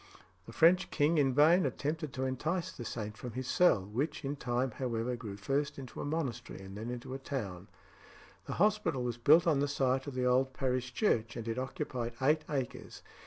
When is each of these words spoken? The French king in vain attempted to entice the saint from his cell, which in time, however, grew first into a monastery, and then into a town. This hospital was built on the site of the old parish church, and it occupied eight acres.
The 0.47 0.51
French 0.51 0.89
king 0.89 1.19
in 1.19 1.31
vain 1.31 1.63
attempted 1.63 2.11
to 2.13 2.23
entice 2.25 2.71
the 2.71 2.83
saint 2.83 3.17
from 3.17 3.33
his 3.33 3.47
cell, 3.47 3.85
which 3.85 4.25
in 4.25 4.35
time, 4.35 4.71
however, 4.71 5.15
grew 5.15 5.37
first 5.37 5.77
into 5.77 6.01
a 6.01 6.05
monastery, 6.05 6.59
and 6.59 6.75
then 6.75 6.89
into 6.89 7.13
a 7.13 7.19
town. 7.19 7.67
This 8.47 8.55
hospital 8.55 9.03
was 9.03 9.17
built 9.19 9.45
on 9.45 9.59
the 9.59 9.67
site 9.67 10.07
of 10.07 10.15
the 10.15 10.25
old 10.25 10.53
parish 10.55 10.91
church, 10.91 11.37
and 11.37 11.47
it 11.47 11.59
occupied 11.59 12.13
eight 12.19 12.41
acres. 12.49 13.03